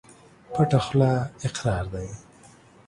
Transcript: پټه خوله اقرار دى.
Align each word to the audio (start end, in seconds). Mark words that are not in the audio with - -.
پټه 0.53 0.79
خوله 0.85 1.11
اقرار 1.47 1.85
دى. 1.93 2.07